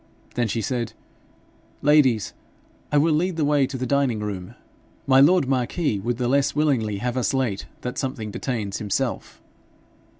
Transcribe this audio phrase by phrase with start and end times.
[0.33, 0.93] Then she said,
[1.83, 2.33] 'Ladies,
[2.91, 4.55] I will lead the way to the dining room.
[5.05, 9.43] My lord marquis would the less willingly have us late that something detains himself.'